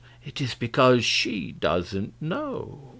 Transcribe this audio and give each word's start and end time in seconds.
It 0.25 0.41
is 0.41 0.55
because 0.55 1.05
she 1.05 1.51
doesn't 1.51 2.19
know." 2.19 2.89